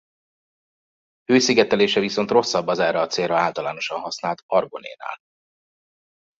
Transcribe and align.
Hőszigetelése 1.25 1.99
viszont 1.99 2.31
rosszabb 2.31 2.67
az 2.67 2.79
erre 2.79 2.99
a 2.99 3.07
célra 3.07 3.37
általánosan 3.37 3.99
használt 3.99 4.43
argonénál. 4.45 5.17